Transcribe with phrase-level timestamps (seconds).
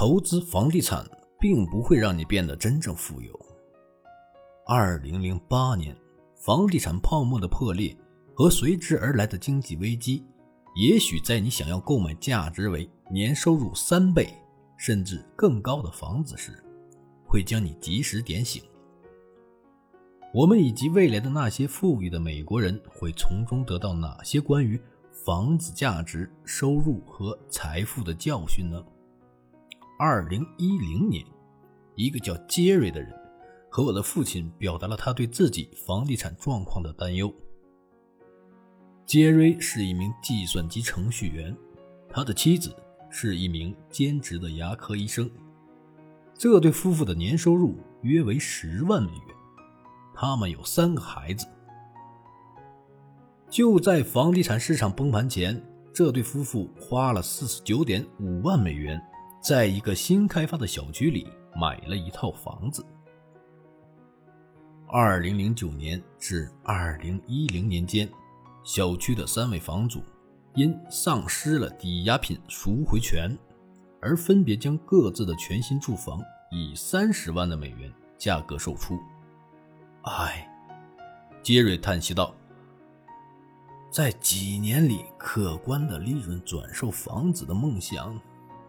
[0.00, 1.04] 投资房地产
[1.38, 3.38] 并不会让你变得真正富有。
[4.66, 5.94] 二零零八年，
[6.34, 7.94] 房地产泡沫的破裂
[8.34, 10.24] 和随之而来的经济危机，
[10.74, 14.32] 也许在你想要购买价值为年收入三倍
[14.78, 16.64] 甚至更高的房子时，
[17.26, 18.62] 会将你及时点醒。
[20.32, 24.80] 我们以及未来的那些富裕的美国人会从中得到哪些关于
[25.12, 28.82] 房子价值、收入和财富的教训呢？
[30.02, 31.22] 二零一零年，
[31.94, 33.14] 一个叫杰瑞的人
[33.68, 37.30] 和我的父亲表达了他对自己房地产状况的担忧。
[39.04, 41.54] 杰瑞是一名计算机程序员，
[42.08, 42.74] 他的妻子
[43.10, 45.30] 是一名兼职的牙科医生。
[46.32, 49.36] 这对夫妇的年收入约为十万美元。
[50.14, 51.46] 他们有三个孩子。
[53.50, 55.62] 就在房地产市场崩盘前，
[55.92, 58.98] 这对夫妇花了四十九点五万美元，
[59.40, 61.26] 在一个新开发的小区里
[61.56, 62.84] 买了一套房子。
[64.86, 68.06] 二零零九年至二零一零年间，
[68.62, 70.02] 小区的三位房主
[70.54, 73.34] 因丧失了抵押品赎回权，
[74.02, 78.98] 而分别将各自的全新住房以三十万的美元价格售出。
[80.02, 80.46] 唉，
[81.42, 82.34] 杰瑞叹息道
[83.90, 88.20] ：“在几年里，可观的利润转售房子的梦想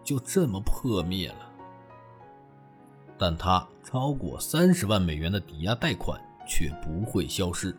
[0.04, 1.52] 就这么破灭了。
[3.18, 7.76] 但他超过三十万美元的抵押贷款却不会消失。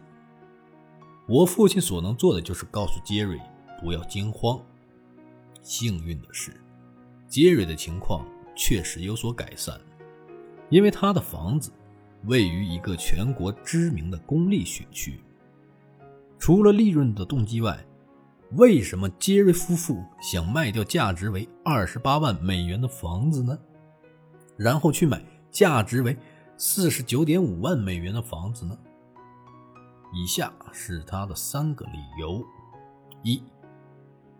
[1.27, 3.41] 我父亲所能做的就是告诉杰瑞
[3.81, 4.61] 不要惊慌。
[5.63, 6.53] 幸运的是，
[7.27, 9.81] 杰瑞的情况确实有所改善，
[10.69, 11.73] 因为他的房子。”
[12.27, 15.19] 位于一个全国知名的公立学区。
[16.39, 17.85] 除了利润的动机外，
[18.57, 23.59] 为什么杰瑞夫妇想卖掉价值为二十八万美元的房子呢？
[24.59, 26.15] 然后去买价值为
[26.59, 28.77] 四十九点五万美元的房子呢？
[30.13, 32.45] 以下是他的三个理由：
[33.23, 33.43] 一，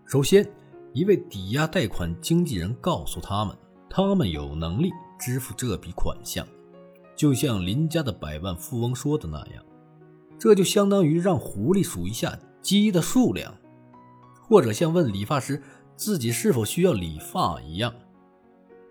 [0.05, 0.47] 首先，
[0.93, 3.57] 一位抵押贷款经纪人告诉他们，
[3.89, 6.47] 他们有能力支付这笔款项。
[7.17, 9.65] 就像林家的百万富翁说的那样，
[10.39, 13.55] 这就相当于让狐狸数一下鸡的数量，
[14.53, 15.63] 或者像问理发师
[15.97, 17.91] 自己是否需要理发一样。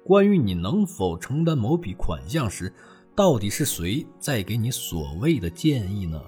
[0.04, 2.74] 关于你能否承担某笔款项时，
[3.16, 6.20] 到底是谁在给你所谓的建议呢？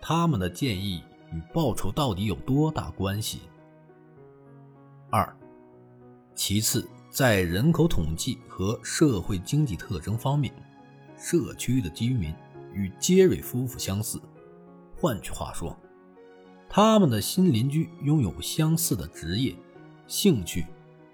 [0.00, 3.42] 他们的建议与报酬到底有多大关系？
[5.08, 5.36] 二，
[6.34, 6.84] 其次。
[7.08, 10.50] 在人口统计和社会经济特征方面，
[11.18, 12.34] 社区的居民
[12.72, 14.18] 与杰瑞夫妇相似。
[14.96, 15.76] 换句话说，
[16.74, 19.54] 他们的新邻居拥有相似的职业、
[20.06, 20.64] 兴趣、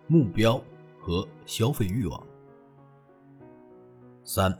[0.07, 0.63] 目标
[1.01, 2.27] 和消费欲望。
[4.23, 4.57] 三，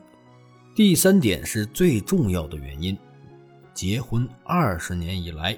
[0.75, 2.99] 第三点是最重要的原因：
[3.73, 5.57] 结婚二十年以来，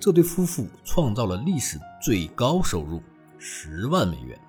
[0.00, 3.02] 这对夫妇创造了历史最高收入——
[3.36, 4.40] 十万美元。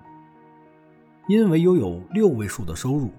[1.28, 3.10] 因为拥有六位数的收入，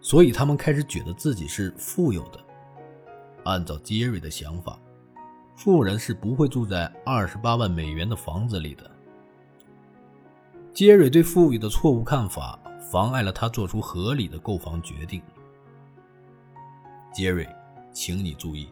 [0.00, 2.38] 所以他们开始觉得自己是富有的。
[3.42, 4.78] 按照杰瑞的想法，
[5.58, 8.88] 富人是不会住在二十八万美元的房子里的。
[10.72, 12.56] 杰瑞对富裕的错误看法
[12.92, 15.20] 妨碍了他做出合理的购房决定。
[17.12, 17.44] 杰瑞，
[17.92, 18.68] 请你注意，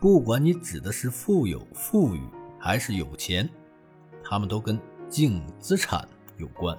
[0.00, 2.20] 不管你指的是富有、富裕
[2.60, 3.50] 还是有钱，
[4.22, 6.78] 他们都跟净资产有关。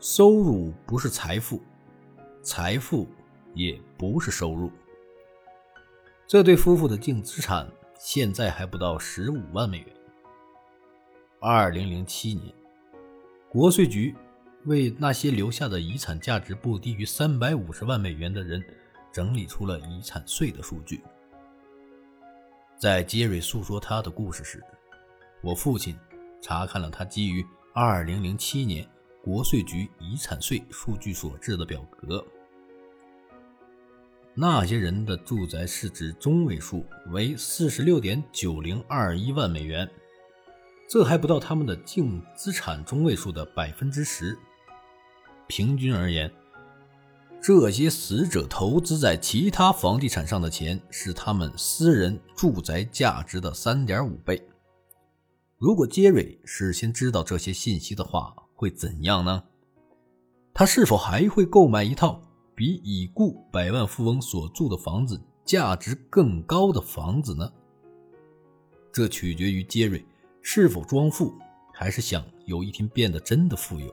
[0.00, 1.62] 收入不是财富，
[2.42, 3.06] 财富
[3.54, 4.72] 也不是收入。
[6.26, 7.64] 这对夫妇的净资产
[8.04, 9.86] 现在还不到十五万美元。
[11.38, 12.52] 二零零七年，
[13.48, 14.12] 国税局
[14.64, 18.60] 为那些留下的遗产价值不低于三百五十万美元的人
[19.12, 21.00] 整理出了遗产税的数据。
[22.76, 24.60] 在杰瑞诉说他的故事时，
[25.40, 25.96] 我父亲
[26.40, 28.84] 查看了他基于二零零七年。
[29.22, 32.26] 国税局遗产税数据所制的表格，
[34.34, 39.86] 那些人的住宅市值中位数为四十六点九零二一万美元，
[40.88, 44.38] 这还不到他们的净资产中位数的百分之十。
[45.46, 46.32] 平均而言，
[47.42, 54.42] 这些死者投资在其他房地产上的钱是他们私人住宅价值的三点五倍。
[55.58, 59.44] 如果杰瑞事先知道这些信息的话，会怎样呢？
[60.54, 62.22] 他是否还会购买一套
[62.62, 67.52] 比已故百万富翁所住的房子价值更高的房子呢？
[68.92, 70.06] 这取决于杰瑞
[70.42, 71.34] 是否装富，
[71.74, 73.92] 还是想有一天变得真的富有。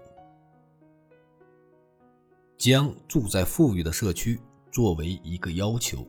[2.59, 4.39] 将住在富裕的社区
[4.71, 6.07] 作为一个要求。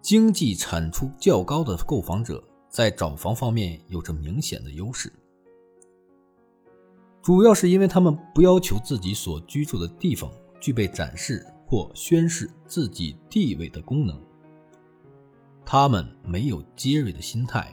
[0.00, 5.12] 经济产出较高的购房者在找房方面有着明显的优势，
[7.20, 14.20] 主要是因为他们不要求自己所居住的地方具备展示或宣示自己地位的功能。
[15.64, 17.72] 他们没有杰瑞的心态。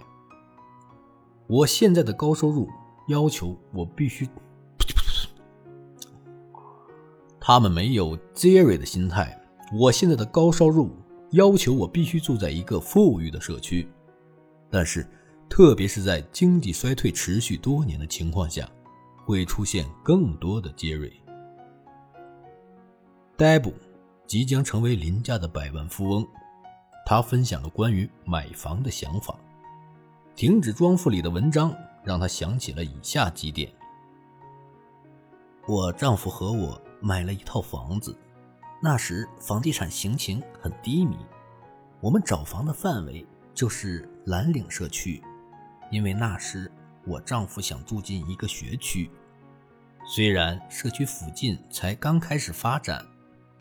[1.48, 2.68] 我现在的高收入
[3.08, 4.28] 要求我必须，
[7.40, 9.40] 他们没有杰瑞的心态。
[9.74, 10.92] 我现在的高收入。
[11.32, 13.86] 要求我必须住在一个富裕的社区，
[14.70, 15.06] 但是，
[15.50, 18.70] 特别是在经济衰退持续多年的情况下，
[19.26, 21.12] 会出现更多的杰瑞。
[23.38, 23.74] 逮捕
[24.26, 26.26] 即将成为林家的百万富翁，
[27.06, 29.38] 他分享了关于买房的想法。
[30.36, 33.70] 停止装富里的文章让他想起了以下几点：
[35.68, 38.18] 我丈夫和我买了一套房子。
[38.82, 41.18] 那时房地产行情很低迷，
[42.00, 45.22] 我们找房的范围就是蓝岭社区，
[45.92, 46.72] 因为那时
[47.06, 49.12] 我丈夫想住进一个学区。
[50.08, 53.04] 虽然社区附近才刚开始发展，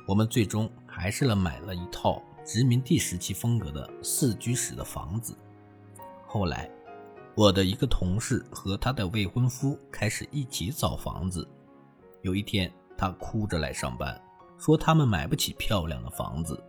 [0.06, 5.36] 我们最终还是了买了一套殖民地时期风格的四居室的房子。
[6.26, 6.70] 后来，
[7.34, 11.48] 我的一个同事和他的未婚夫开始一起找房子。
[12.22, 14.20] 有一天，他哭着来上班。
[14.56, 16.62] 说他们买不起漂亮的房子，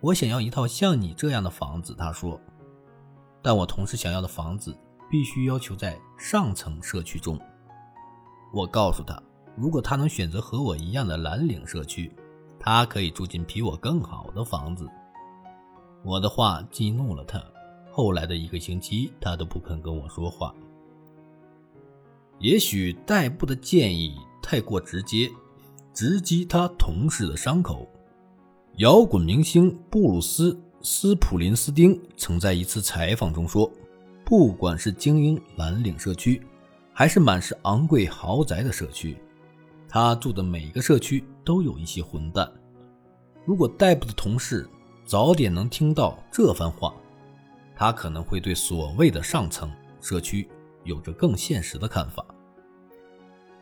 [0.00, 1.94] 我想要一套像你这样的房子。
[1.94, 2.40] 他说，
[3.42, 4.74] 但我同事想要的房子
[5.10, 7.38] 必须要求在上层社区中。
[8.54, 9.20] 我告诉他，
[9.58, 12.12] 如果他能选择和我一样的蓝领社区，
[12.58, 14.88] 他可以住进比我更好的房子。
[16.04, 17.42] 我的话激怒了他，
[17.90, 20.54] 后来的一个星期，他都不肯跟我说话。
[22.38, 25.30] 也许代步的建议太过直接。
[25.94, 27.84] 直击他同事的伤口。
[28.76, 33.68] 摇滚明星布鲁斯·斯普林斯丁曾在一次采访中说
[34.24, 36.40] ：“不管是精英蓝领社区，
[36.92, 39.18] 还是满是昂贵豪宅的社区，
[39.88, 42.50] 他住的每个社区都有一些混蛋。”
[43.44, 44.68] 如果代步的同事
[45.06, 46.94] 早点能听到这番话，
[47.74, 50.46] 他可能会对所谓的上层社区
[50.84, 52.24] 有着更现实的看法。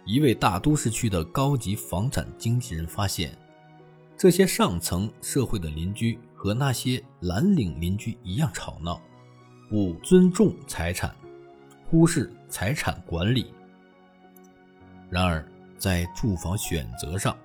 [0.05, 3.37] 一位大都市区的高级房产经纪人发现，
[4.17, 9.01] 这些上层社会的邻居和那些蓝领邻居一样吵闹，
[9.69, 11.15] 不尊重财产，
[11.85, 13.53] 忽视财产管理。
[15.11, 15.47] 然而，
[15.79, 17.37] 在住房选择上，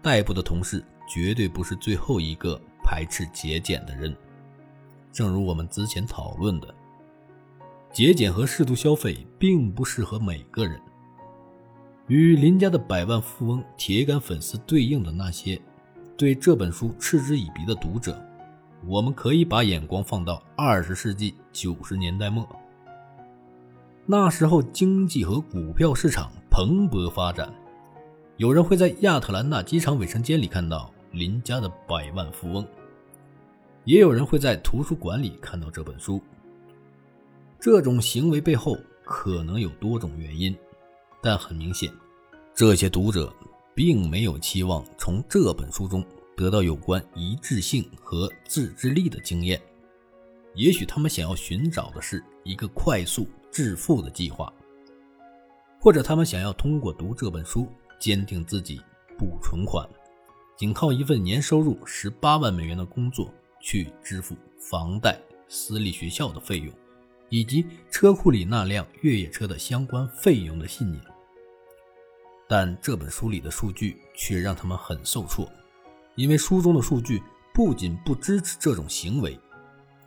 [0.00, 4.14] 代步的同事绝对不是最后一个排斥节俭的人。
[5.12, 6.74] 正如我们之前讨论的，
[7.92, 10.80] 节俭和适度消费并不适合每个人。
[12.08, 15.60] 与林家的百万富翁铁杆粉丝对应的那些
[16.16, 18.20] 对这本书嗤之以鼻的读者，
[18.86, 22.46] 我们可以把眼光放到二十世纪九十年代末。
[24.04, 27.52] 那时候，经济和股票市场蓬勃发展，
[28.38, 32.66] 有人会在亚特兰大机场卫生间里看到林家的百万富翁，
[33.84, 36.20] 也有人会在图书馆里看到这本书。
[37.60, 40.56] 这种行为背后可能有多种原因。
[41.20, 41.92] 但很明显，
[42.54, 43.32] 这些读者
[43.74, 49.60] 并没有期望从这本书中得到有关一致性和自制力的经验。
[50.54, 54.52] 也许他们想要寻找的是一个快速致富的计划，
[55.78, 57.68] 或者他们想要通过读这本书
[58.02, 58.80] 坚定自己
[59.16, 59.88] 不存款，
[60.56, 65.16] 仅靠一份年收入十八万美元的工作去支付房贷、
[65.46, 66.74] 私立学校的费用，
[67.28, 71.00] 以及车库里那辆越野车的相关费用的信念。
[72.48, 75.48] 但这本书里的数据却让他们很受挫，
[76.16, 77.22] 因为书中的数据
[77.54, 79.38] 不仅不支持这种行为，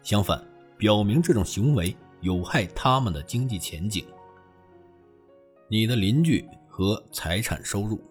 [0.03, 0.45] 相反，
[0.77, 4.05] 表明这种行为有害他们的经济前景。
[5.69, 6.45] 你的邻居
[6.77, 8.01] 和财产收入，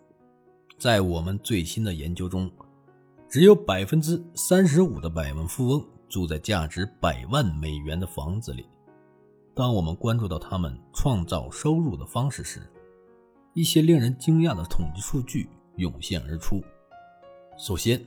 [0.78, 2.50] 在我们最新的研究中，
[3.28, 8.64] 只有百分之三十五的百万富翁住在价值百万美元的房子里。
[9.54, 12.62] 当我们关注到他们创造收入的方式时，
[13.52, 16.64] 一些令人惊讶的统计数据涌现而出。
[17.58, 18.02] 首先，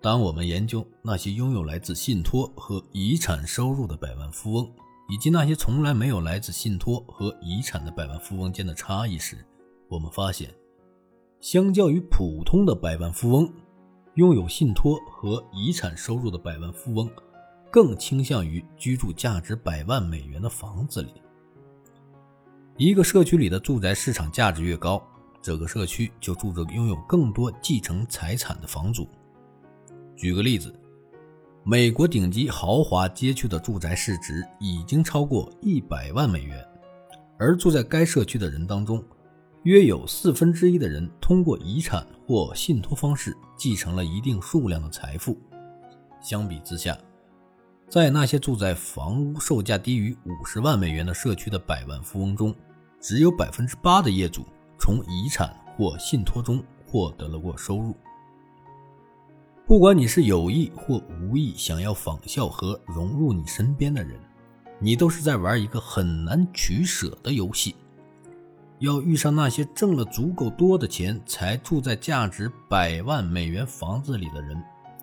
[0.00, 4.72] 当我们研究那些拥有来自信托和遗产收入的百万富翁，
[5.08, 9.44] 以及那些从来没有来自信托和遗产的百万富翁间的差异时，
[9.90, 10.48] 我们发现，
[11.40, 13.52] 相较于普通的百万富翁，
[14.14, 17.10] 拥有信托和遗产收入的百万富翁
[17.72, 21.12] 更倾向于居住价值百万美元的房子里。
[22.76, 25.02] 一个社区里的住宅市场价值越高，
[25.42, 29.08] 这个社区就住着拥有更多继承财产的房主。
[30.14, 30.72] 举个例子，
[31.64, 36.64] 美国顶级豪华街区的住宅市值已经超过一百万美元，
[37.38, 39.04] 而住在该社区的人当中，
[39.64, 45.36] 约有四分之一的人通过遗产或信托方式继承了一定数量的财富。
[46.22, 46.96] 相比之下，
[47.88, 52.54] 在那些住在房屋售价低于五十万美元的社区的百万富翁中，
[53.00, 54.46] 只有百分之八的业主
[54.78, 57.94] 从遗产或信托中获得了过收入。
[59.66, 64.18] 不管你是有意或无意想要仿效和融入你身边的人，
[64.78, 67.76] 你都是在玩一个很难取舍的游戏。
[68.80, 74.60] 要遇上那些挣了足够多的钱才住在价值百万美元房子里的人，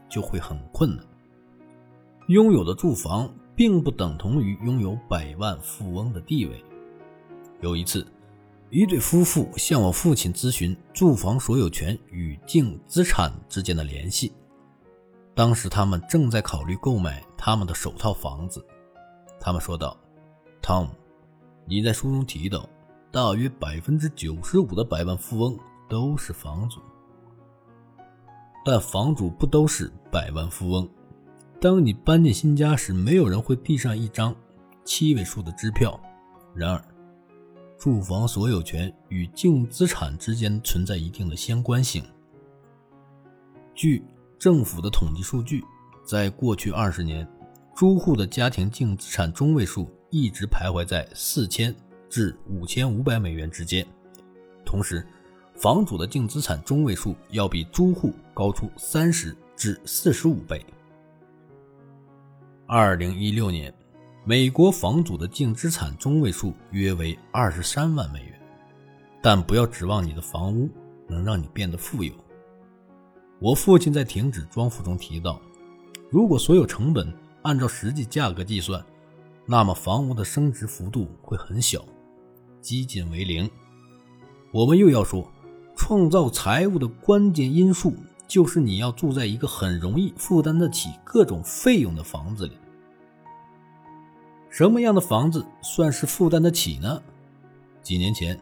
[0.10, 1.06] 就会很困难。
[2.28, 6.64] 拥有的住房并不等同于拥有百万富翁的地位。
[7.62, 8.06] 有一次，
[8.70, 14.34] 一对夫妇向我父亲咨询住房所有权与净资产之间的联系。
[15.36, 18.66] 当时他们正在考虑购买他们的首套房子。
[19.40, 19.96] 他们说道
[20.64, 20.90] ：“Tom，
[21.66, 22.68] 你在书中提到，
[23.12, 25.58] 大约百分之九十五的百万富翁
[25.90, 26.82] 都是房主，
[28.66, 30.88] 但房主不都是百万富翁。
[31.60, 34.36] 当你搬进新家时，没有人会递上一张
[34.84, 36.00] 七位数的支票。
[36.54, 36.84] 然而，
[37.78, 42.04] 住房所有权与净资产之间存在一定的相关性。
[43.74, 44.04] 据。”
[44.40, 45.66] 政府的统计数据，
[46.06, 47.28] 在过去二十年，
[47.76, 51.76] 租户的家庭净资产中位数一直徘徊在四千
[52.10, 53.86] 至五千五百美元之间。
[54.66, 55.06] 同时，
[55.56, 60.66] 房主的净资产中位数要比租户高出三十至四十五倍。
[62.66, 63.74] 二零一六年，
[64.26, 68.34] 美国房主的净资产中位数约为二十三万美元。
[69.20, 70.70] 但不要指望你的房屋
[71.08, 72.14] 能让你变得富有。
[73.40, 75.42] 我父亲在停止装富中提到，
[76.10, 77.12] 如果所有成本
[77.42, 78.84] 按照实际价格计算，
[79.46, 81.84] 那么房屋的升值幅度会很小，
[82.68, 83.50] 几近为零。
[84.52, 85.26] 我们又要说，
[85.74, 87.94] 创造财务的关键因素
[88.28, 92.58] 就是你要住在一个很容易负担得起各种费用的房子里。
[94.50, 97.02] 什么样的房子算是负担得起呢？
[97.82, 98.38] 几年前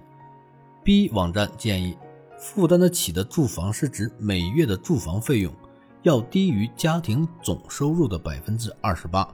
[0.83, 1.95] ，B 网站建议。
[2.39, 5.53] 负担得起的住房是指每月的住房费用
[6.01, 9.27] 要低于家庭总收入的百分之二十八。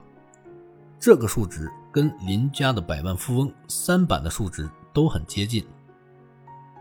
[1.00, 5.64] 这个数值跟邻家的百万富翁三板的数值都很接近。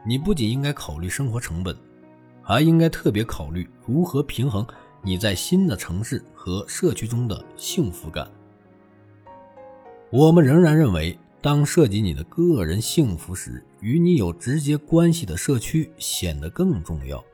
[0.05, 1.75] 你不仅应该考虑生活成本，
[2.41, 4.65] 还应该特别考虑如何平衡
[5.01, 8.29] 你在新的城市和社区中的幸福感。
[10.11, 11.17] 我们仍然认为。
[11.43, 17.25] 当涉及你的个人幸福时，与你有直接关系的社区显得更重要。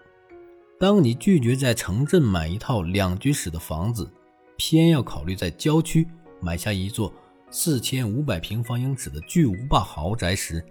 [0.80, 4.10] 当你拒绝在城镇买一套两居室的房子，
[4.56, 6.08] 偏要考虑在郊区
[6.40, 7.14] 买下一座
[7.50, 10.64] 四千五百平方英尺的巨无霸豪宅时，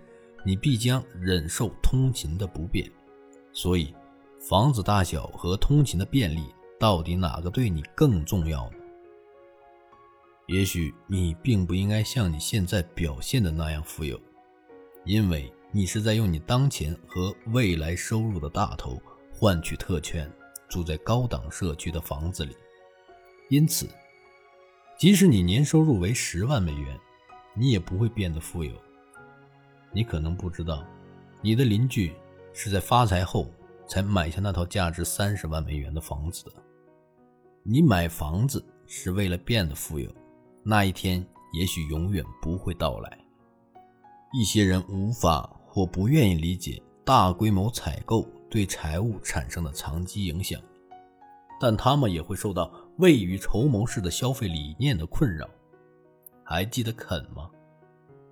[0.45, 2.91] 你必将忍受通勤的不便。
[3.53, 3.95] 所以，
[4.39, 6.45] 房子大小和通勤的便利，
[6.79, 8.77] 到底哪个对你更重要呢？
[10.49, 14.21] 也许你并不应该像你现在表现的那样富有，
[15.05, 19.01] 因为你是在用你当前和未来收入的大头
[19.33, 20.31] 换取特权，
[20.69, 22.55] 住在高档社区的房子里。
[23.49, 23.89] 因此，
[24.99, 26.99] 即使你年收入为十万美元，
[27.53, 28.73] 你也不会变得富有。
[29.93, 30.83] 你可能不知道，
[31.43, 32.15] 你的邻居
[32.55, 33.47] 是在发财后
[33.87, 36.53] 才买下那套价值三十万美元的房子的。
[37.63, 40.11] 你买房子是为了变得富有。
[40.63, 43.19] 那一天也许永远不会到来。
[44.33, 50.59] 一些人无法或不愿意理解大规模采购对财务产生的长期影响，
[51.61, 55.49] 但他们也会受到未雨绸缪式的消费理念的困扰。
[56.43, 57.51] 还记得肯吗？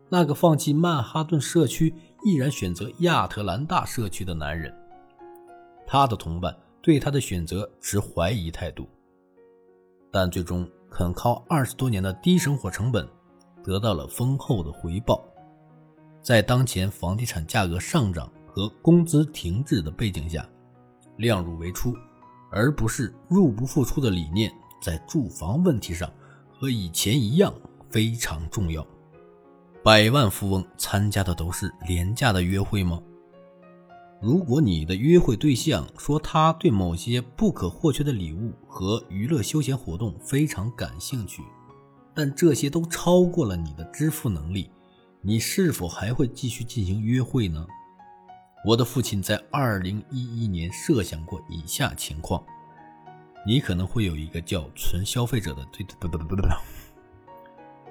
[0.08, 1.94] 那个放弃曼哈顿社区，
[2.24, 4.72] 毅然选择亚特兰大社区的男人。
[5.86, 8.88] 他的同伴对他的选择持怀疑态度，
[10.10, 10.68] 但最终。
[10.96, 13.04] 肯靠二十多年的低生活成本，
[13.64, 15.20] 得到了丰厚的回报。
[16.22, 20.48] 在当前房地产价格上涨和工资停滞的背景下，
[21.16, 21.92] 量入为出，
[22.54, 26.08] 而不是入不敷出的理念，在住房问题上
[26.52, 27.52] 和以前一样
[27.90, 28.86] 非常重要。
[29.82, 33.02] 百万富翁参加的都是廉价的约会吗？
[34.22, 41.42] 如果你的约会对象说他对某些不可或缺的礼物和娱乐休闲活动非常感兴趣，
[42.14, 44.70] 但这些都超过了你的支付能力，
[45.20, 47.66] 你是否还会继续进行约会呢？
[48.64, 52.42] 我的父亲在2011年设想过以下情况：
[53.46, 56.48] 你可能会有一个叫纯消费者的对不不不不不，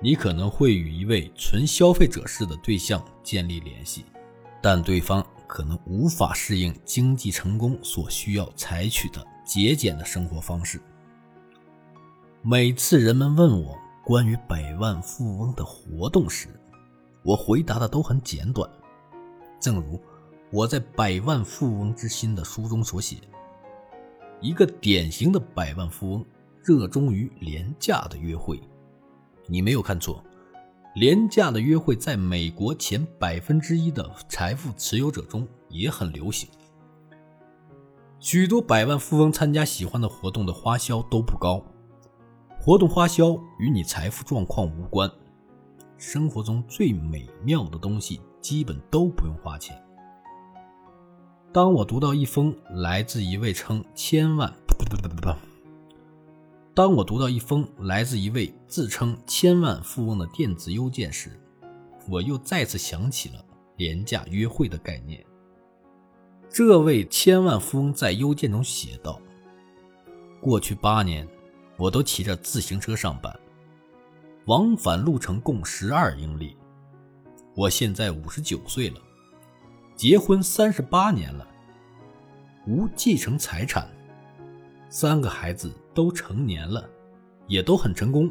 [0.02, 4.04] 你可能会与一位纯消费者式的对象建立联系，
[4.64, 10.82] 但对方可能无法适应经济成功所需要采取的节俭的生活方式。
[12.42, 16.48] 每次人们问我关于百万富翁的活动时，
[17.24, 18.68] 我回答的都很简短，
[19.60, 20.02] 正如
[20.54, 23.18] 我在《百万富翁之心》的书中所写：
[24.40, 26.24] 一个典型的百万富翁
[26.62, 28.62] 热衷于廉价的约会。
[29.48, 30.24] 你没有看错，
[30.94, 36.48] 廉价的约会在美国前百分之一的财富持有者中也很流行。
[38.20, 41.66] 许多百万富翁参加喜欢的活动的花销都不高。
[42.62, 45.12] 活动花销与你财富状况无关，
[45.98, 49.83] 生活中最美妙的东西基本都不用花钱。
[51.54, 54.52] 当我读到一封来自一位称千万，
[56.74, 61.40] 当我读到一封来自一位自称千万富翁的电子邮件时，
[62.10, 63.46] 我又再次想起了
[63.78, 65.24] 廉价约会的概念。
[66.50, 69.22] 这位千万富翁在邮件中写道
[70.42, 71.28] ：“过去八年。”
[71.76, 73.36] 我都骑着自行车上班，
[74.46, 76.56] 往返路程共十二英里。
[77.56, 79.02] 我现在五十九岁了，
[79.96, 81.48] 结婚三十八年了，
[82.66, 83.88] 无继承财产，
[84.90, 86.90] 三个孩子都成年了，
[87.48, 88.30] 也都很成功。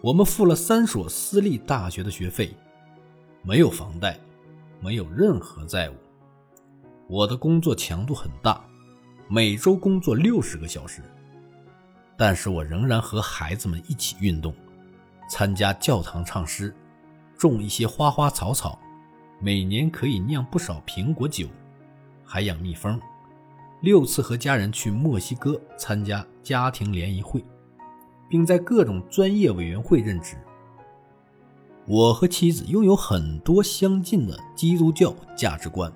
[0.00, 2.54] 我们付了三所私立大学的学费，
[3.42, 4.18] 没有房贷，
[4.80, 5.94] 没有任何债务。
[7.08, 8.64] 我的工作强度很大，
[9.28, 11.02] 每周工作六十个小时。
[12.16, 14.54] 但是我仍然和孩子们一起运动，
[15.28, 16.74] 参加教堂唱诗，
[17.36, 18.78] 种一些花花草草，
[19.40, 21.46] 每年可以酿不少苹果酒，
[22.24, 23.00] 还养蜜蜂。
[23.80, 27.44] 六次和家人去墨西哥参加家庭联谊会，
[28.28, 30.36] 并在各种专业委员会任职。
[31.86, 35.92] 我和妻子拥有很多相近的基督教价值观，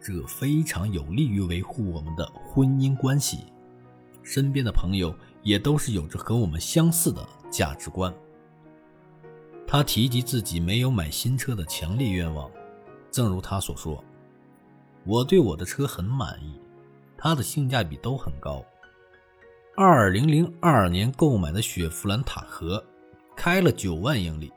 [0.00, 3.44] 这非常有利于维护我们的婚姻关系。
[4.24, 8.12] 身边的朋友也都是有着和我们相似的价值观。
[9.66, 12.50] 他提及自己没有买新车的强烈愿望，
[13.10, 14.02] 正如他所说
[15.04, 16.60] ：“我对我的车很满意，
[17.16, 18.64] 它的性价比都很高。
[19.74, 22.82] 2002年购买的雪佛兰塔河，
[23.36, 24.52] 开了9万英里。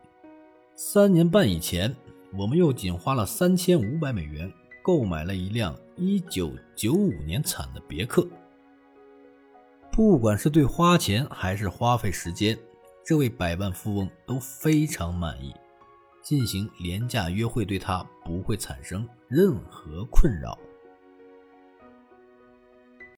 [0.76, 1.94] 三年半以前，
[2.38, 4.50] 我们又仅花了3500美元
[4.84, 8.26] 购买了一辆1995年产的别克。”
[9.92, 12.58] 不管是对花钱还是花费时间，
[13.06, 15.54] 这位百万富翁都非常满意。
[16.22, 20.58] 进行廉价约会对他不会产生任何困扰。